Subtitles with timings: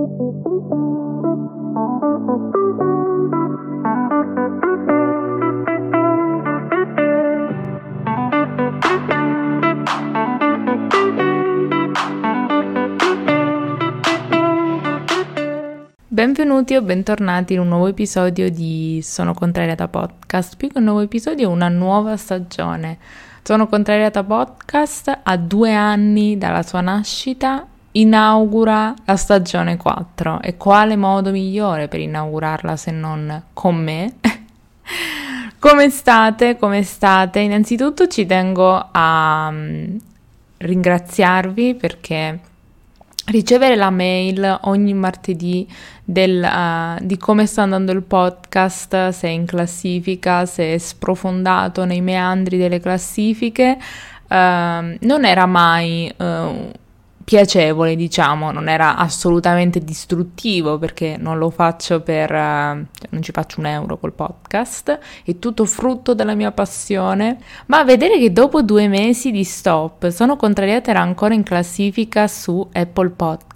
[0.00, 0.32] Benvenuti
[16.76, 20.56] o bentornati in un nuovo episodio di Sono Contrariata Podcast.
[20.56, 22.96] Più che un nuovo episodio, una nuova stagione.
[23.42, 30.96] Sono Contrariata Podcast a due anni dalla sua nascita inaugura la stagione 4 e quale
[30.96, 34.14] modo migliore per inaugurarla se non con me?
[35.58, 36.56] Come state?
[36.56, 37.40] Come state?
[37.40, 39.98] Innanzitutto ci tengo a um,
[40.56, 42.40] ringraziarvi perché
[43.26, 45.68] ricevere la mail ogni martedì
[46.02, 51.84] del, uh, di come sta andando il podcast, se è in classifica, se è sprofondato
[51.84, 53.76] nei meandri delle classifiche,
[54.28, 56.70] uh, non era mai uh,
[57.30, 63.60] piacevole, diciamo, non era assolutamente distruttivo perché non lo faccio per, uh, non ci faccio
[63.60, 68.88] un euro col podcast, è tutto frutto della mia passione, ma vedere che dopo due
[68.88, 73.49] mesi di stop sono contrariata era ancora in classifica su Apple Podcast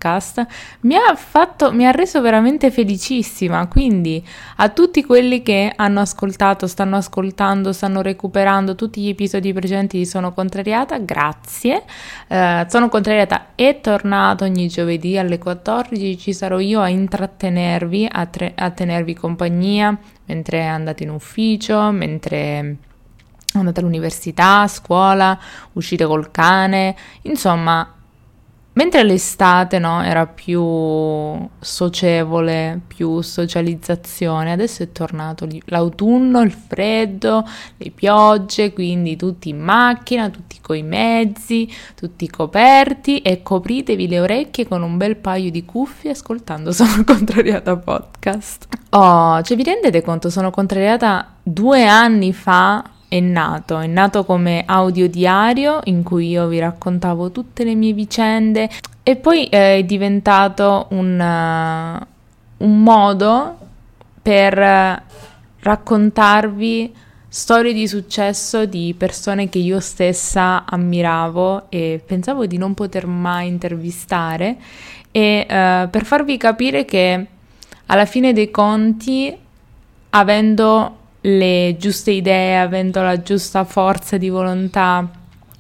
[0.81, 4.25] mi ha fatto, mi ha reso veramente felicissima, quindi
[4.57, 10.07] a tutti quelli che hanno ascoltato, stanno ascoltando, stanno recuperando tutti gli episodi precedenti di
[10.07, 11.85] Sono Contrariata, grazie,
[12.29, 18.27] uh, sono contrariata è tornato ogni giovedì alle 14, ci sarò io a intrattenervi, a,
[18.27, 19.97] tre- a tenervi compagnia
[20.27, 22.77] mentre andate in ufficio, mentre
[23.59, 25.39] andate all'università, a scuola,
[25.73, 27.94] uscite col cane, insomma
[28.77, 37.91] Mentre l'estate no, era più socievole, più socializzazione, adesso è tornato l'autunno, il freddo, le
[37.91, 44.83] piogge, quindi tutti in macchina, tutti coi mezzi, tutti coperti e copritevi le orecchie con
[44.83, 48.67] un bel paio di cuffie ascoltando Sono Contrariata Podcast.
[48.91, 52.83] Oh, cioè vi rendete conto, sono contrariata due anni fa
[53.15, 53.79] è nato.
[53.79, 58.69] È nato come audio diario in cui io vi raccontavo tutte le mie vicende
[59.05, 63.59] e poi è diventato un, uh, un modo
[64.21, 65.03] per
[65.61, 66.93] raccontarvi
[67.29, 73.47] storie di successo di persone che io stessa ammiravo e pensavo di non poter mai
[73.47, 74.57] intervistare
[75.13, 77.27] e uh, per farvi capire che
[77.87, 79.37] alla fine dei conti
[80.11, 85.09] avendo le giuste idee, avendo la giusta forza di volontà,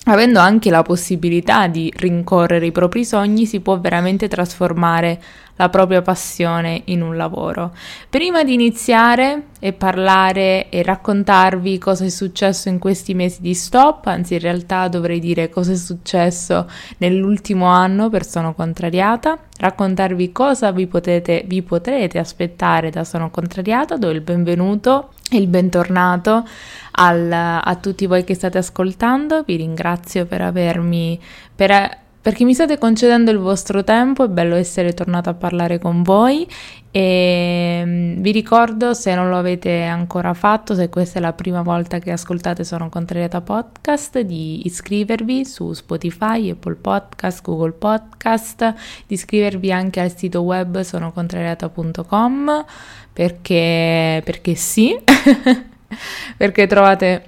[0.05, 5.23] avendo anche la possibilità di rincorrere i propri sogni, si può veramente trasformare
[5.57, 7.73] la propria passione in un lavoro.
[8.09, 14.07] Prima di iniziare e parlare e raccontarvi cosa è successo in questi mesi di stop,
[14.07, 20.73] anzi in realtà dovrei dire cosa è successo nell'ultimo anno per Sono Contrariata, raccontarvi cosa
[20.73, 26.45] vi, potete, vi potrete aspettare da Sono Contrariata, do il benvenuto e il bentornato
[26.93, 31.21] al, a tutti voi che state ascoltando, vi ringrazio per avermi...
[31.55, 36.03] Per, perché mi state concedendo il vostro tempo, è bello essere tornata a parlare con
[36.03, 36.49] voi.
[36.91, 41.61] E mm, vi ricordo se non lo avete ancora fatto, se questa è la prima
[41.61, 48.73] volta che ascoltate Sono Contrariata Podcast, di iscrivervi su Spotify, Apple Podcast, Google Podcast,
[49.07, 52.65] di iscrivervi anche al sito web sonocontrariata.com
[53.13, 54.97] perché, perché sì,
[56.39, 57.23] perché trovate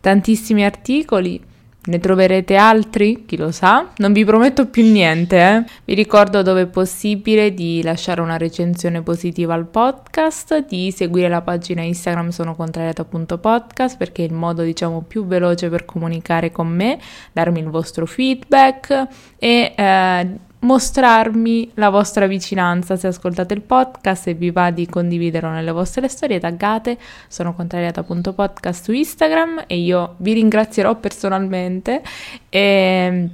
[0.00, 1.47] tantissimi articoli
[1.88, 3.24] ne troverete altri?
[3.26, 3.88] Chi lo sa?
[3.96, 5.64] Non vi prometto più niente, eh?
[5.84, 11.40] Vi ricordo dove è possibile di lasciare una recensione positiva al podcast, di seguire la
[11.40, 16.98] pagina Instagram sonocontrariata.podcast perché è il modo, diciamo, più veloce per comunicare con me,
[17.32, 19.06] darmi il vostro feedback
[19.38, 22.96] e eh, mostrarmi la vostra vicinanza.
[22.96, 26.98] Se ascoltate il podcast e vi va di condividerlo nelle vostre storie taggate.
[27.28, 32.02] Sono contrariata.podcast su Instagram e io vi ringrazierò personalmente.
[32.48, 33.28] E,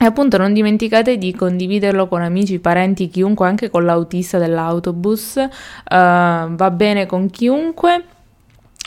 [0.00, 5.48] e appunto non dimenticate di condividerlo con amici, parenti, chiunque, anche con l'autista dell'autobus, uh,
[5.88, 8.04] va bene con chiunque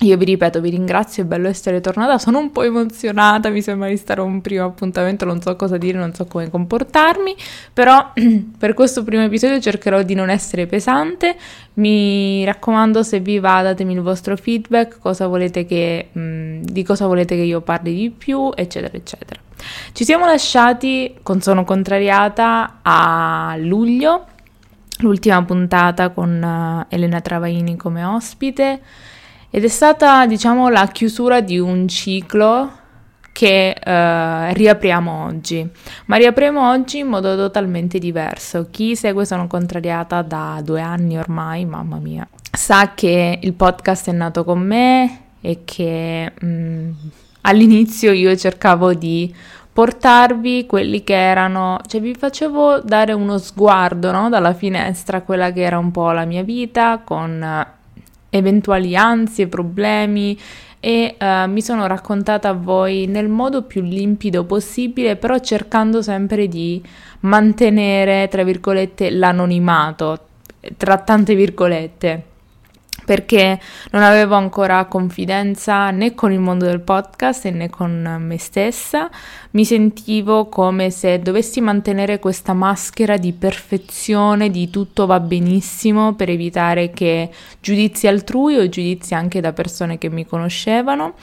[0.02, 3.88] io vi ripeto, vi ringrazio, è bello essere tornata, sono un po' emozionata, mi sembra
[3.88, 7.36] di stare a un primo appuntamento, non so cosa dire, non so come comportarmi,
[7.72, 8.12] però
[8.58, 11.36] per questo primo episodio cercherò di non essere pesante,
[11.76, 17.06] mi raccomando se vi va datemi il vostro feedback, cosa che, mh, mm, di cosa
[17.06, 19.40] volete che io parli di più, eccetera, eccetera.
[19.92, 24.26] Ci siamo lasciati con Sono Contrariata a luglio,
[25.02, 28.82] l'ultima puntata con uh, Elena Travaini come ospite,
[29.54, 32.80] ed è stata, diciamo, la chiusura di un ciclo
[33.34, 35.68] che uh, riapriamo oggi,
[36.06, 38.68] ma riapriamo oggi in modo totalmente diverso.
[38.72, 44.14] Chi segue Sono Contrariata da due anni ormai, mamma mia, sa che il podcast è
[44.14, 46.90] nato con me e che mh,
[47.42, 49.34] all'inizio io cercavo di
[49.74, 54.30] portarvi quelli che erano, cioè vi facevo dare uno sguardo no?
[54.30, 57.80] dalla finestra quella che era un po' la mia vita con
[58.32, 60.36] eventuali ansie, problemi
[60.80, 66.48] e uh, mi sono raccontata a voi nel modo più limpido possibile, però cercando sempre
[66.48, 66.82] di
[67.20, 70.26] mantenere, tra virgolette, l'anonimato,
[70.78, 72.30] tra tante virgolette
[73.06, 73.60] perché
[73.92, 79.10] non avevo ancora confidenza né con il mondo del podcast né con me stessa,
[79.52, 86.30] mi sentivo come se dovessi mantenere questa maschera di perfezione, di tutto va benissimo per
[86.30, 91.16] evitare che giudizi altrui o giudizi anche da persone che mi conoscevano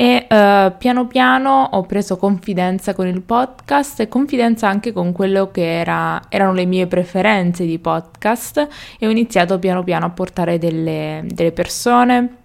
[0.00, 5.50] e uh, piano piano ho preso confidenza con il podcast e confidenza anche con quello
[5.50, 8.66] che era, erano le mie preferenze di podcast
[8.98, 12.36] e ho iniziato piano piano a portare delle, delle persone,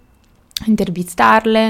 [0.66, 1.68] intervistarle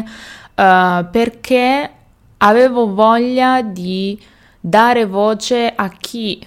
[0.57, 1.91] uh, perché
[2.39, 4.21] avevo voglia di
[4.59, 6.45] dare voce a chi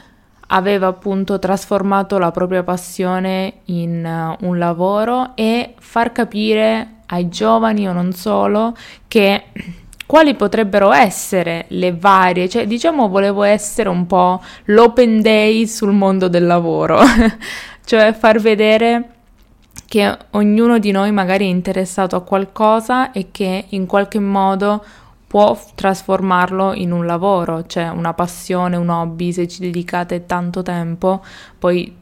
[0.51, 7.88] aveva appunto trasformato la propria passione in uh, un lavoro e far capire ai giovani
[7.88, 8.75] o non solo
[9.07, 9.46] che
[10.06, 16.28] quali potrebbero essere le varie, cioè diciamo volevo essere un po' l'open day sul mondo
[16.28, 17.00] del lavoro,
[17.86, 19.10] cioè far vedere
[19.88, 24.84] che ognuno di noi magari è interessato a qualcosa e che in qualche modo
[25.30, 31.24] può trasformarlo in un lavoro, cioè una passione, un hobby, se ci dedicate tanto tempo,
[31.60, 31.96] poi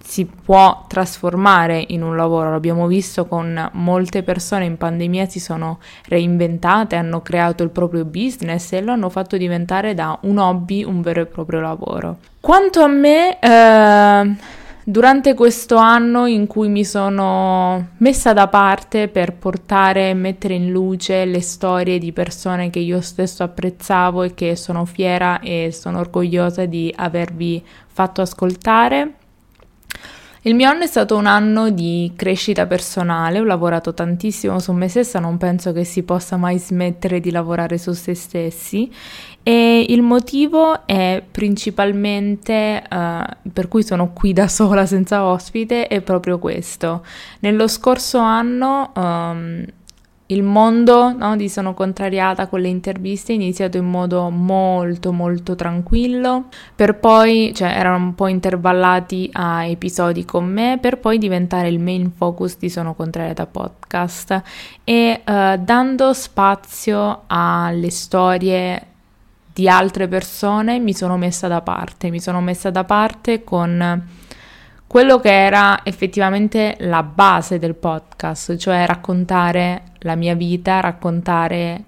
[0.00, 2.52] si può trasformare in un lavoro.
[2.52, 8.72] L'abbiamo visto con molte persone in pandemia si sono reinventate, hanno creato il proprio business
[8.72, 12.18] e lo hanno fatto diventare da un hobby un vero e proprio lavoro.
[12.38, 14.36] Quanto a me, eh,
[14.90, 20.70] durante questo anno in cui mi sono messa da parte per portare e mettere in
[20.70, 25.98] luce le storie di persone che io stesso apprezzavo e che sono fiera e sono
[25.98, 29.17] orgogliosa di avervi fatto ascoltare,
[30.42, 34.88] il mio anno è stato un anno di crescita personale, ho lavorato tantissimo su me
[34.88, 38.90] stessa, non penso che si possa mai smettere di lavorare su se stessi
[39.42, 46.02] e il motivo è principalmente uh, per cui sono qui da sola senza ospite è
[46.02, 47.04] proprio questo.
[47.40, 49.64] Nello scorso anno um,
[50.30, 55.54] il mondo no, di Sono Contrariata con le interviste è iniziato in modo molto molto
[55.54, 61.68] tranquillo, per poi, cioè erano un po' intervallati a episodi con me, per poi diventare
[61.68, 64.42] il main focus di Sono Contrariata podcast.
[64.84, 68.86] E uh, dando spazio alle storie
[69.50, 74.06] di altre persone mi sono messa da parte, mi sono messa da parte con
[74.86, 81.84] quello che era effettivamente la base del podcast, cioè raccontare la mia vita, raccontare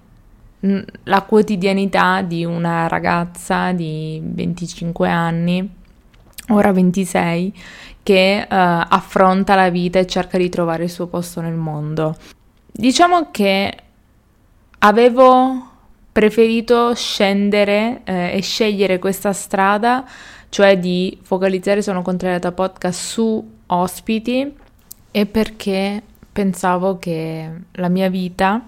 [1.03, 5.67] la quotidianità di una ragazza di 25 anni,
[6.49, 7.53] ora 26,
[8.03, 12.15] che uh, affronta la vita e cerca di trovare il suo posto nel mondo.
[12.71, 13.75] Diciamo che
[14.79, 15.69] avevo
[16.11, 20.05] preferito scendere eh, e scegliere questa strada
[20.51, 24.53] cioè di focalizzare Sono Contrariata Podcast su ospiti
[25.09, 28.61] e perché pensavo che la mia vita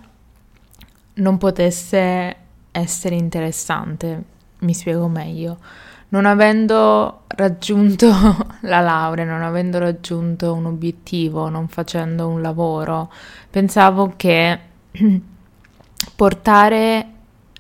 [1.16, 2.36] non potesse
[2.72, 4.24] essere interessante.
[4.60, 5.58] Mi spiego meglio.
[6.10, 8.08] Non avendo raggiunto
[8.62, 13.12] la laurea, non avendo raggiunto un obiettivo, non facendo un lavoro,
[13.50, 14.60] pensavo che
[16.16, 17.08] portare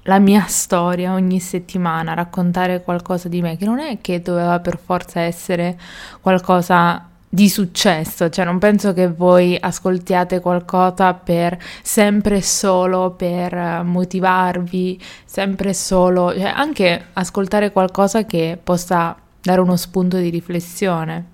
[0.03, 4.77] la mia storia ogni settimana, raccontare qualcosa di me, che non è che doveva per
[4.77, 5.79] forza essere
[6.21, 15.01] qualcosa di successo, cioè non penso che voi ascoltiate qualcosa per sempre solo per motivarvi,
[15.25, 21.31] sempre solo, cioè anche ascoltare qualcosa che possa dare uno spunto di riflessione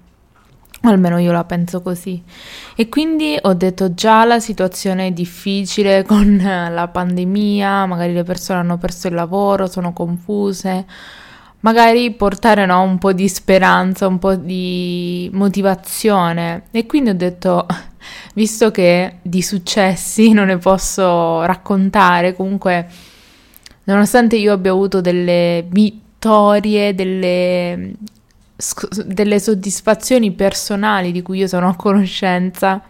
[0.84, 2.24] almeno io la penso così.
[2.78, 8.60] E quindi ho detto già la situazione è difficile con la pandemia, magari le persone
[8.60, 10.86] hanno perso il lavoro, sono confuse.
[11.62, 16.64] Magari portare no, un po' di speranza, un po' di motivazione.
[16.72, 17.66] E quindi ho detto,
[18.36, 22.88] visto che di successi non ne posso raccontare, comunque,
[23.86, 27.94] nonostante io abbia avuto delle vittorie, delle
[29.06, 32.82] delle soddisfazioni personali di cui io sono a conoscenza,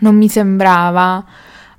[0.00, 1.24] non mi sembrava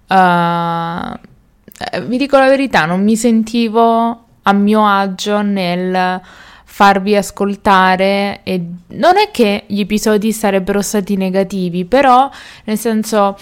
[0.08, 6.22] uh, vi dico la verità, non mi sentivo a mio agio nel
[6.64, 12.30] farvi ascoltare e non è che gli episodi sarebbero stati negativi, però
[12.66, 13.38] nel senso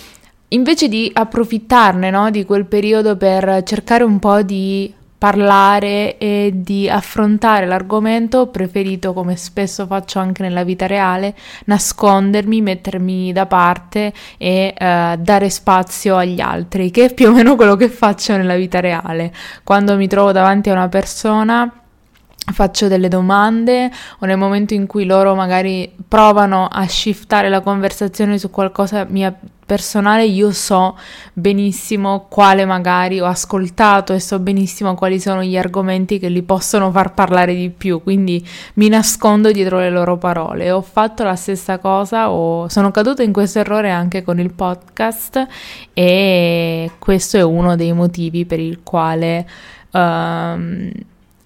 [0.50, 4.93] invece di approfittarne no, di quel periodo per cercare un po' di
[5.25, 11.34] parlare e di affrontare l'argomento, ho preferito, come spesso faccio anche nella vita reale,
[11.65, 17.55] nascondermi, mettermi da parte e uh, dare spazio agli altri, che è più o meno
[17.55, 19.34] quello che faccio nella vita reale.
[19.63, 21.85] Quando mi trovo davanti a una persona
[22.51, 28.37] faccio delle domande o nel momento in cui loro magari provano a shiftare la conversazione
[28.37, 29.35] su qualcosa mia
[29.65, 30.95] personale, io so
[31.33, 36.91] benissimo quale magari ho ascoltato e so benissimo quali sono gli argomenti che li possono
[36.91, 40.69] far parlare di più, quindi mi nascondo dietro le loro parole.
[40.69, 45.47] Ho fatto la stessa cosa, o sono caduta in questo errore anche con il podcast
[45.93, 49.47] e questo è uno dei motivi per il quale
[49.91, 50.91] um,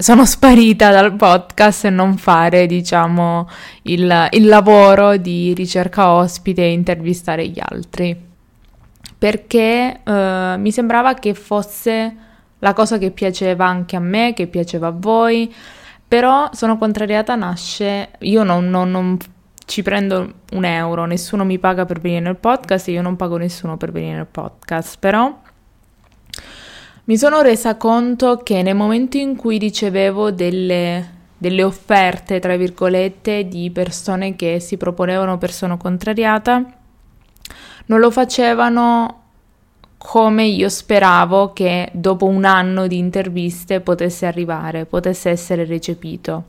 [0.02, 3.50] sono sparita dal podcast e non fare, diciamo,
[3.82, 8.18] il, il lavoro di ricerca ospite e intervistare gli altri.
[9.18, 12.16] Perché uh, mi sembrava che fosse
[12.60, 15.54] la cosa che piaceva anche a me, che piaceva a voi,
[16.08, 19.18] però sono contrariata, nasce, io non, non, non
[19.66, 23.36] ci prendo un euro, nessuno mi paga per venire nel podcast e io non pago
[23.36, 25.42] nessuno per venire nel podcast, però
[27.10, 33.48] mi sono resa conto che nel momento in cui ricevevo delle, delle offerte, tra virgolette,
[33.48, 36.64] di persone che si proponevano per sono contrariata,
[37.88, 39.24] non lo facevano
[39.98, 46.44] come io speravo che dopo un anno di interviste potesse arrivare, potesse essere recepito.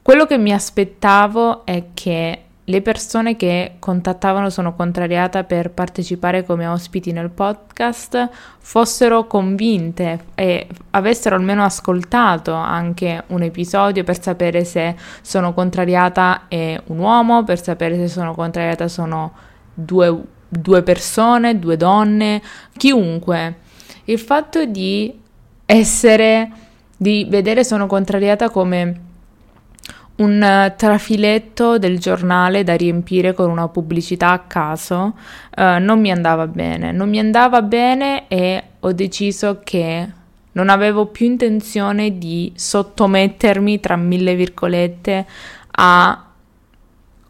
[0.00, 6.66] Quello che mi aspettavo è che le persone che contattavano Sono Contrariata per partecipare come
[6.66, 14.96] ospiti nel podcast fossero convinte e avessero almeno ascoltato anche un episodio per sapere se
[15.22, 19.32] Sono Contrariata è un uomo, per sapere se Sono Contrariata sono
[19.72, 22.42] due, due persone, due donne,
[22.76, 23.56] chiunque.
[24.04, 25.18] Il fatto di
[25.64, 26.50] essere,
[26.94, 29.06] di vedere Sono Contrariata come
[30.18, 35.14] un eh, trafiletto del giornale da riempire con una pubblicità a caso
[35.56, 36.92] uh, non mi andava bene.
[36.92, 40.08] Non mi andava bene e ho deciso che
[40.52, 45.26] non avevo più intenzione di sottomettermi, tra mille virgolette,
[45.70, 46.27] a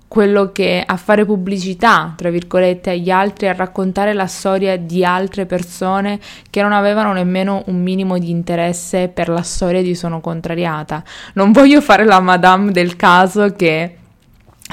[0.09, 5.45] quello che a fare pubblicità, tra virgolette, agli altri, a raccontare la storia di altre
[5.45, 11.05] persone che non avevano nemmeno un minimo di interesse per la storia di Sono Contrariata.
[11.35, 13.97] Non voglio fare la madame del caso che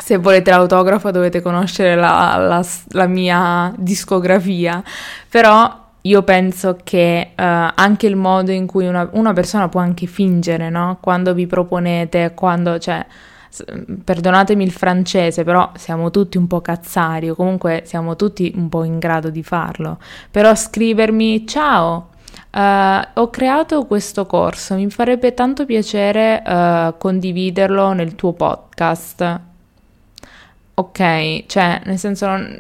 [0.01, 4.81] se volete l'autografo dovete conoscere la, la, la mia discografia,
[5.29, 7.41] però io penso che uh,
[7.75, 10.97] anche il modo in cui una, una persona può anche fingere, no?
[11.01, 13.05] Quando vi proponete, quando, cioè
[14.03, 18.83] perdonatemi il francese, però siamo tutti un po' cazzari o comunque siamo tutti un po'
[18.83, 20.00] in grado di farlo.
[20.31, 22.09] Però scrivermi ciao,
[22.55, 29.39] Uh, ho creato questo corso, mi farebbe tanto piacere uh, condividerlo nel tuo podcast.
[30.75, 32.57] Ok, cioè, nel senso, non...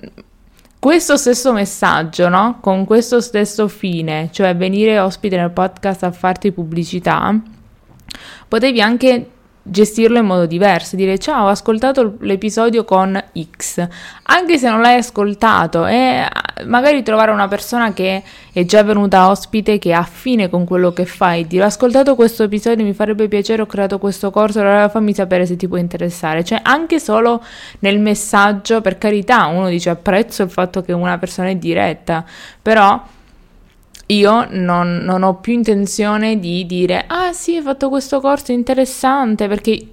[0.79, 2.57] questo stesso messaggio, no?
[2.59, 7.33] Con questo stesso fine, cioè venire ospite nel podcast a farti pubblicità,
[8.49, 9.29] potevi anche
[9.67, 13.19] gestirlo in modo diverso, dire ciao ho ascoltato l'episodio con
[13.57, 13.85] X,
[14.23, 16.23] anche se non l'hai ascoltato e
[16.65, 18.21] magari trovare una persona che
[18.53, 22.43] è già venuta ospite, che è affine con quello che fai, dire ho ascoltato questo
[22.43, 26.43] episodio, mi farebbe piacere, ho creato questo corso, allora fammi sapere se ti può interessare,
[26.43, 27.43] cioè anche solo
[27.79, 32.23] nel messaggio, per carità, uno dice apprezzo il fatto che una persona è diretta,
[32.61, 33.01] però
[34.07, 39.47] io non, non, ho più intenzione di dire ah sì, hai fatto questo corso interessante
[39.47, 39.87] perché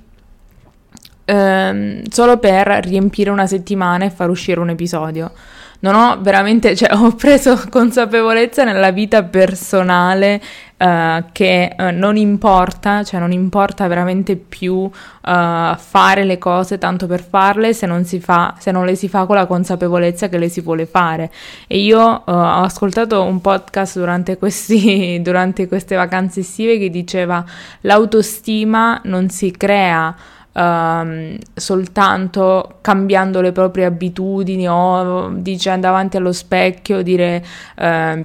[1.25, 5.33] ehm, solo per riempire una settimana e far uscire un episodio
[5.83, 10.41] non ho veramente, cioè ho preso consapevolezza nella vita personale
[10.77, 17.09] uh, che uh, non importa, cioè non importa veramente più uh, fare le cose tanto
[17.09, 20.49] per farle se non, fa, se non le si fa con la consapevolezza che le
[20.49, 21.33] si vuole fare.
[21.67, 27.45] E io ho ascoltato un podcast durante, questi, durante queste vacanze estive che diceva
[27.81, 30.15] l'autostima non si crea
[30.55, 37.43] Um, soltanto cambiando le proprie abitudini o dicendo davanti allo specchio, dire
[37.79, 38.23] uh,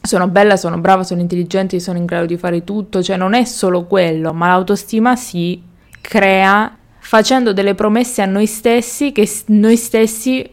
[0.00, 3.44] sono bella, sono brava, sono intelligente, sono in grado di fare tutto, cioè non è
[3.44, 5.62] solo quello, ma l'autostima si
[6.00, 10.48] crea facendo delle promesse a noi stessi che noi stessi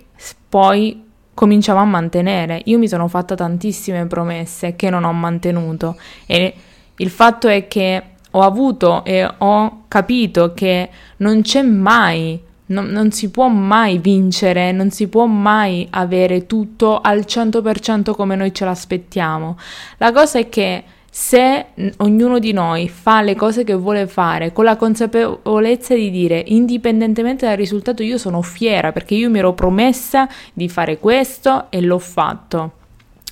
[0.50, 1.04] poi
[1.34, 2.62] cominciamo a mantenere.
[2.66, 6.54] Io mi sono fatta tantissime promesse che non ho mantenuto e
[6.98, 8.04] il fatto è che
[8.36, 14.72] ho avuto e ho capito che non c'è mai, non, non, si può mai vincere,
[14.72, 19.58] non si può mai avere tutto al 100% come noi ce l'aspettiamo.
[19.98, 20.84] La cosa è che
[21.16, 26.42] se ognuno di noi fa le cose che vuole fare con la consapevolezza di dire
[26.48, 31.82] indipendentemente dal risultato io sono fiera perché io mi ero promessa di fare questo e
[31.82, 32.72] l'ho fatto.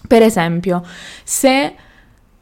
[0.08, 0.84] Per esempio,
[1.24, 1.74] se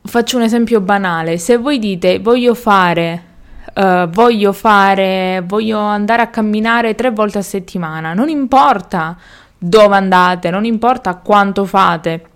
[0.02, 3.24] faccio un esempio banale, se voi dite voglio fare
[3.72, 9.16] Uh, voglio fare, voglio andare a camminare tre volte a settimana, non importa
[9.58, 12.30] dove andate, non importa quanto fate,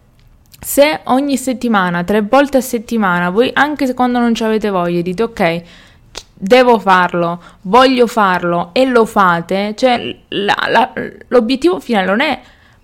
[0.64, 5.24] se ogni settimana, tre volte a settimana, voi anche quando non ci avete voglia, dite
[5.24, 5.64] ok,
[6.34, 10.94] devo farlo, voglio farlo e lo fate, cioè la, la,
[11.28, 12.42] l'obiettivo finale non è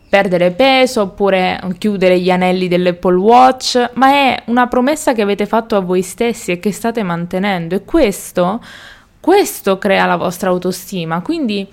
[0.09, 5.75] perdere peso oppure chiudere gli anelli dell'Apple Watch, ma è una promessa che avete fatto
[5.75, 8.59] a voi stessi e che state mantenendo e questo,
[9.19, 11.21] questo crea la vostra autostima.
[11.21, 11.67] Quindi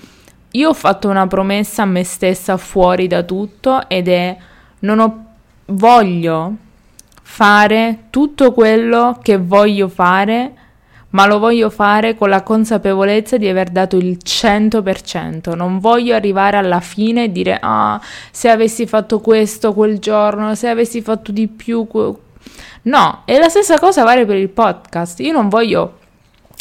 [0.52, 4.36] io ho fatto una promessa a me stessa fuori da tutto ed è
[4.80, 5.24] non ho
[5.66, 6.54] voglio
[7.22, 10.52] fare tutto quello che voglio fare,
[11.10, 15.54] ma lo voglio fare con la consapevolezza di aver dato il 100%.
[15.54, 20.68] Non voglio arrivare alla fine e dire ah, se avessi fatto questo quel giorno, se
[20.68, 21.86] avessi fatto di più.
[22.82, 25.20] No, e la stessa cosa vale per il podcast.
[25.20, 25.98] Io non voglio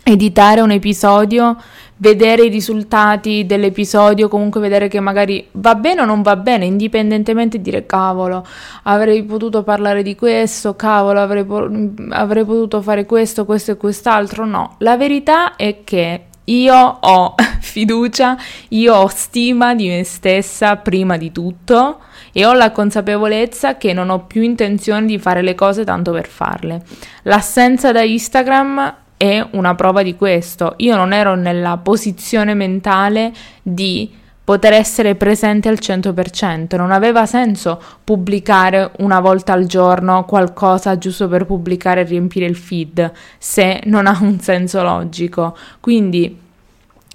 [0.04, 1.58] editare un episodio
[1.98, 7.62] vedere i risultati dell'episodio, comunque vedere che magari va bene o non va bene, indipendentemente
[7.62, 8.46] dire cavolo,
[8.84, 11.70] avrei potuto parlare di questo, cavolo, avrei, po-
[12.10, 14.46] avrei potuto fare questo, questo e quest'altro.
[14.46, 18.38] No, la verità è che io ho fiducia,
[18.70, 22.00] io ho stima di me stessa prima di tutto
[22.32, 26.28] e ho la consapevolezza che non ho più intenzione di fare le cose tanto per
[26.28, 26.84] farle.
[27.24, 30.74] L'assenza da Instagram è una prova di questo.
[30.78, 37.82] Io non ero nella posizione mentale di poter essere presente al 100%, non aveva senso
[38.04, 44.06] pubblicare una volta al giorno qualcosa giusto per pubblicare e riempire il feed, se non
[44.06, 45.58] ha un senso logico.
[45.80, 46.40] Quindi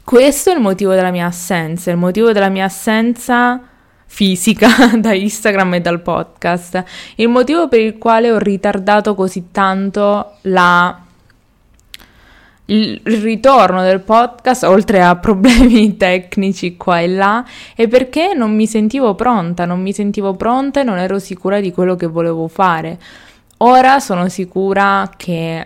[0.02, 3.60] questo è il motivo della mia assenza, il motivo della mia assenza
[4.06, 4.68] fisica
[4.98, 6.82] da Instagram e dal podcast,
[7.14, 11.04] il motivo per il quale ho ritardato così tanto la
[12.70, 18.66] il ritorno del podcast, oltre a problemi tecnici qua e là, è perché non mi
[18.66, 22.98] sentivo pronta, non mi sentivo pronta e non ero sicura di quello che volevo fare.
[23.58, 25.64] Ora sono sicura che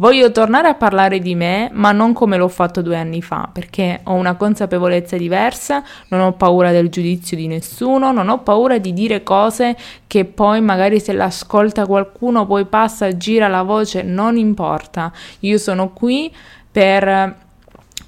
[0.00, 3.98] Voglio tornare a parlare di me, ma non come l'ho fatto due anni fa, perché
[4.04, 8.92] ho una consapevolezza diversa, non ho paura del giudizio di nessuno, non ho paura di
[8.92, 15.10] dire cose che poi magari se l'ascolta qualcuno poi passa, gira la voce, non importa.
[15.40, 16.32] Io sono qui
[16.70, 17.34] per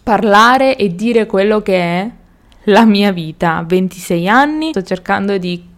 [0.01, 2.11] parlare e dire quello che è
[2.65, 3.65] la mia vita.
[3.67, 5.70] 26 anni, sto cercando di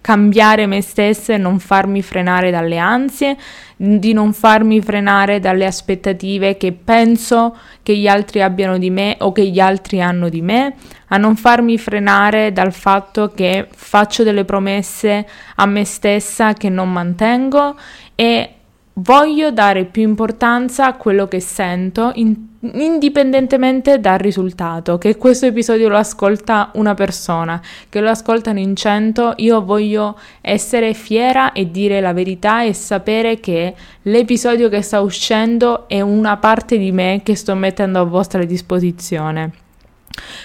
[0.00, 3.36] cambiare me stessa e non farmi frenare dalle ansie,
[3.76, 9.32] di non farmi frenare dalle aspettative che penso che gli altri abbiano di me o
[9.32, 10.74] che gli altri hanno di me,
[11.08, 16.90] a non farmi frenare dal fatto che faccio delle promesse a me stessa che non
[16.92, 17.76] mantengo
[18.14, 18.54] e
[18.94, 25.88] voglio dare più importanza a quello che sento in, indipendentemente dal risultato che questo episodio
[25.88, 32.00] lo ascolta una persona che lo ascoltano in cento io voglio essere fiera e dire
[32.00, 37.36] la verità e sapere che l'episodio che sta uscendo è una parte di me che
[37.36, 39.52] sto mettendo a vostra disposizione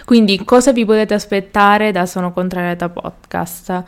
[0.05, 3.83] quindi cosa vi potete aspettare da Sono Contrariata Podcast?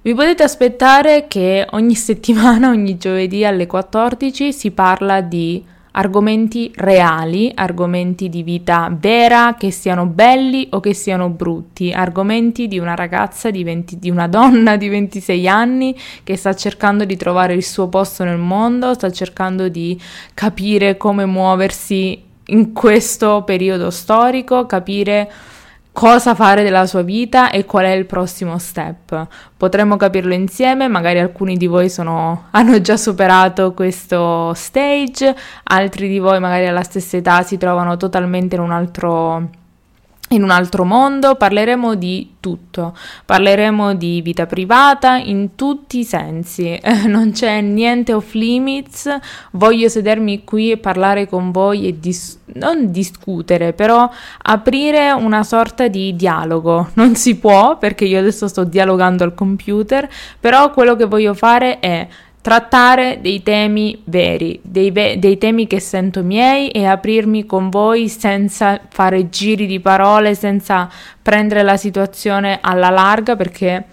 [0.00, 7.50] Vi potete aspettare che ogni settimana, ogni giovedì alle 14 si parla di argomenti reali,
[7.52, 13.50] argomenti di vita vera, che siano belli o che siano brutti, argomenti di una ragazza
[13.50, 17.88] di, 20, di una donna di 26 anni che sta cercando di trovare il suo
[17.88, 20.00] posto nel mondo, sta cercando di
[20.34, 25.28] capire come muoversi in questo periodo storico, capire
[25.98, 29.26] cosa fare della sua vita e qual è il prossimo step.
[29.56, 35.34] Potremmo capirlo insieme, magari alcuni di voi sono, hanno già superato questo stage,
[35.64, 39.50] altri di voi magari alla stessa età si trovano totalmente in un altro
[40.28, 46.78] in un altro mondo, parleremo di tutto, parleremo di vita privata in tutti i sensi,
[47.06, 49.08] non c'è niente off limits,
[49.52, 54.08] voglio sedermi qui e parlare con voi e dis- non discutere, però
[54.42, 60.08] aprire una sorta di dialogo, non si può perché io adesso sto dialogando al computer,
[60.38, 62.06] però quello che voglio fare è
[62.40, 68.08] trattare dei temi veri, dei, ve- dei, temi che sento miei e aprirmi con voi
[68.08, 70.88] senza fare giri di parole, senza
[71.20, 73.84] prendere la situazione alla larga perché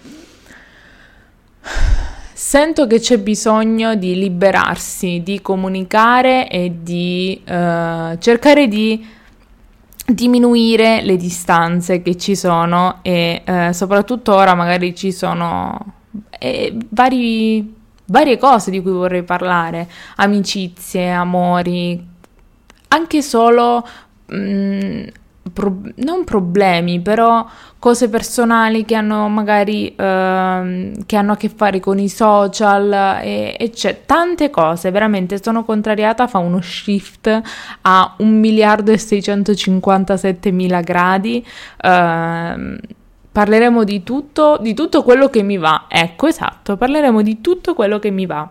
[2.32, 9.04] sento che c'è bisogno di liberarsi, di comunicare e di uh, cercare di
[10.06, 15.94] diminuire le distanze che ci sono e uh, soprattutto ora magari ci sono
[16.38, 17.75] eh, vari
[18.06, 22.14] varie cose di cui vorrei parlare, amicizie, amori,
[22.88, 23.86] anche solo
[24.26, 25.06] mh, mm,
[25.52, 27.46] pro- non problemi, però
[27.78, 33.56] cose personali che hanno magari uh, che hanno a che fare con i social e,
[33.58, 37.40] e c'è tante cose, veramente sono contrariata, fa uno shift
[37.82, 41.46] a 1 miliardo e 657 mila gradi.
[41.82, 42.76] Uh,
[43.36, 45.84] Parleremo di tutto, di tutto quello che mi va.
[45.88, 48.48] Ecco, esatto, parleremo di tutto quello che mi va.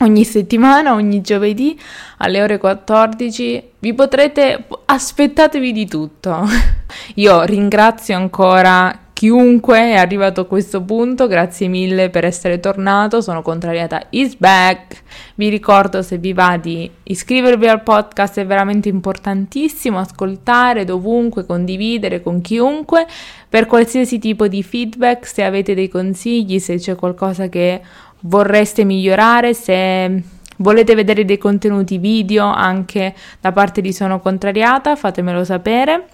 [0.00, 1.78] Ogni settimana, ogni giovedì
[2.16, 6.42] alle ore 14 vi potrete aspettatevi di tutto.
[7.16, 13.40] Io ringrazio ancora chiunque è arrivato a questo punto, grazie mille per essere tornato, sono
[13.40, 15.02] contrariata is back.
[15.36, 22.20] Vi ricordo se vi va di iscrivervi al podcast, è veramente importantissimo ascoltare dovunque, condividere
[22.20, 23.06] con chiunque
[23.48, 27.80] per qualsiasi tipo di feedback, se avete dei consigli, se c'è qualcosa che
[28.20, 30.22] vorreste migliorare, se
[30.58, 36.08] volete vedere dei contenuti video anche da parte di Sono Contrariata, fatemelo sapere.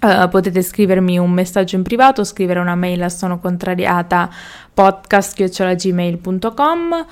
[0.00, 4.28] Uh, potete scrivermi un messaggio in privato, scrivere una mail a sono contrariata
[4.74, 7.06] podcast.gmail.com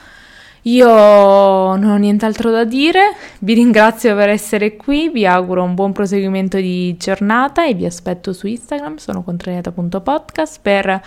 [0.66, 5.92] io non ho nient'altro da dire, vi ringrazio per essere qui, vi auguro un buon
[5.92, 11.03] proseguimento di giornata e vi aspetto su Instagram, sono contrariata.podcast per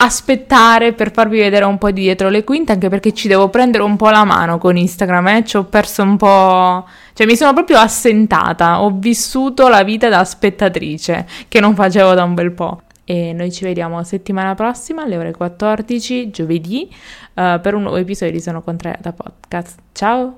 [0.00, 3.82] aspettare per farvi vedere un po' di dietro le quinte, anche perché ci devo prendere
[3.82, 5.44] un po' la mano con Instagram, eh?
[5.44, 10.24] ci ho perso un po', cioè mi sono proprio assentata, ho vissuto la vita da
[10.24, 12.82] spettatrice che non facevo da un bel po'.
[13.04, 16.88] E noi ci vediamo settimana prossima alle ore 14, giovedì,
[17.34, 19.78] uh, per un nuovo episodio di Sono Contrariata Podcast.
[19.92, 20.36] Ciao!